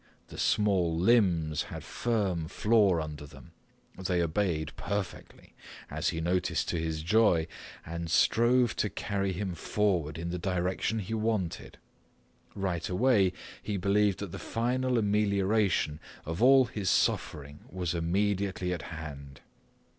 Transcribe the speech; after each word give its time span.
The 0.29 0.39
small 0.39 0.97
limbs 0.97 1.65
had 1.69 1.83
firm 1.83 2.47
floor 2.47 2.99
under 2.99 3.27
them; 3.27 3.51
they 3.99 4.19
obeyed 4.19 4.71
perfectly, 4.75 5.53
as 5.91 6.09
he 6.09 6.19
noticed 6.19 6.67
to 6.69 6.79
his 6.79 7.03
joy, 7.03 7.45
and 7.85 8.09
strove 8.09 8.75
to 8.77 8.89
carry 8.89 9.31
him 9.31 9.53
forward 9.53 10.17
in 10.17 10.31
the 10.31 10.39
direction 10.39 10.97
he 10.97 11.13
wanted. 11.13 11.77
Right 12.55 12.89
away 12.89 13.33
he 13.61 13.77
believed 13.77 14.17
that 14.21 14.31
the 14.31 14.39
final 14.39 14.97
amelioration 14.97 15.99
of 16.25 16.41
all 16.41 16.65
his 16.65 16.89
suffering 16.89 17.59
was 17.69 17.93
immediately 17.93 18.73
at 18.73 18.81
hand. 18.89 19.41